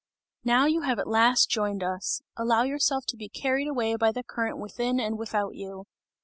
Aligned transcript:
"Now 0.43 0.65
you 0.65 0.81
have 0.81 0.97
at 0.97 1.05
last 1.07 1.51
joined 1.51 1.83
us! 1.83 2.23
Allow 2.35 2.63
yourself 2.63 3.05
to 3.09 3.15
be 3.15 3.29
carried 3.29 3.67
away 3.67 3.95
by 3.97 4.11
the 4.11 4.23
current 4.23 4.57
within 4.57 4.99
and 4.99 5.15
without 5.15 5.53
you!" 5.53 5.85